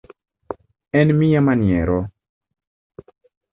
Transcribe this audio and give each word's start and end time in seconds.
En 1.01 1.11
mia 1.19 1.41
maniero. 1.49 2.01